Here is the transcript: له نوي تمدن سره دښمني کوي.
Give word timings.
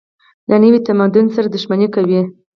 له 0.49 0.55
نوي 0.63 0.79
تمدن 0.87 1.25
سره 1.35 1.47
دښمني 1.49 1.87
کوي. 1.95 2.21